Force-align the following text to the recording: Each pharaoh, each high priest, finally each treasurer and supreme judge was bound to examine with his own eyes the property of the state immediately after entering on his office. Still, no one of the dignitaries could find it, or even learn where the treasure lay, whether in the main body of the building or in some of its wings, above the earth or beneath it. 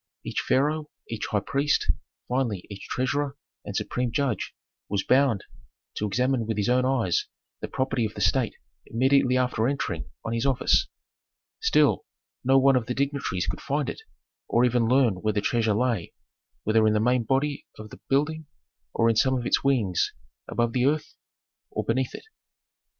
Each 0.25 0.39
pharaoh, 0.39 0.89
each 1.07 1.27
high 1.27 1.41
priest, 1.41 1.91
finally 2.27 2.65
each 2.71 2.87
treasurer 2.89 3.37
and 3.63 3.75
supreme 3.75 4.11
judge 4.11 4.55
was 4.89 5.03
bound 5.03 5.43
to 5.97 6.07
examine 6.07 6.47
with 6.47 6.57
his 6.57 6.69
own 6.69 6.85
eyes 6.85 7.27
the 7.59 7.67
property 7.67 8.03
of 8.05 8.15
the 8.15 8.21
state 8.21 8.55
immediately 8.87 9.37
after 9.37 9.67
entering 9.67 10.09
on 10.25 10.33
his 10.33 10.43
office. 10.47 10.87
Still, 11.59 12.07
no 12.43 12.57
one 12.57 12.75
of 12.75 12.87
the 12.87 12.95
dignitaries 12.95 13.45
could 13.45 13.61
find 13.61 13.91
it, 13.91 14.01
or 14.47 14.65
even 14.65 14.87
learn 14.87 15.17
where 15.21 15.33
the 15.33 15.39
treasure 15.39 15.75
lay, 15.75 16.15
whether 16.63 16.87
in 16.87 16.93
the 16.93 16.99
main 16.99 17.21
body 17.23 17.67
of 17.77 17.91
the 17.91 17.99
building 18.09 18.47
or 18.95 19.07
in 19.07 19.15
some 19.15 19.35
of 19.37 19.45
its 19.45 19.63
wings, 19.63 20.13
above 20.47 20.73
the 20.73 20.87
earth 20.87 21.13
or 21.69 21.83
beneath 21.83 22.15
it. 22.15 22.25